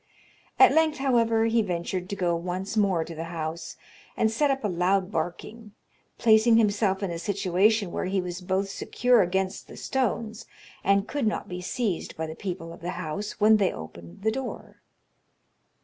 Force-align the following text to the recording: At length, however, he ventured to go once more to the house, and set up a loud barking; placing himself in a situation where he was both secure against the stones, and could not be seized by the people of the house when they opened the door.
At 0.57 0.71
length, 0.71 0.97
however, 0.97 1.45
he 1.45 1.61
ventured 1.61 2.09
to 2.09 2.15
go 2.15 2.35
once 2.35 2.75
more 2.75 3.03
to 3.05 3.13
the 3.13 3.25
house, 3.25 3.77
and 4.17 4.31
set 4.31 4.49
up 4.49 4.63
a 4.63 4.67
loud 4.67 5.11
barking; 5.11 5.73
placing 6.17 6.57
himself 6.57 7.03
in 7.03 7.11
a 7.11 7.19
situation 7.19 7.91
where 7.91 8.05
he 8.05 8.19
was 8.19 8.41
both 8.41 8.67
secure 8.69 9.21
against 9.21 9.67
the 9.67 9.77
stones, 9.77 10.47
and 10.83 11.07
could 11.07 11.27
not 11.27 11.47
be 11.47 11.61
seized 11.61 12.17
by 12.17 12.25
the 12.25 12.33
people 12.33 12.73
of 12.73 12.81
the 12.81 12.97
house 12.99 13.39
when 13.39 13.57
they 13.57 13.71
opened 13.71 14.23
the 14.23 14.31
door. 14.31 14.81